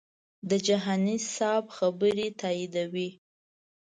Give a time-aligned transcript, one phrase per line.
[0.49, 3.09] د جهاني صاحب خبرې تاییدوي.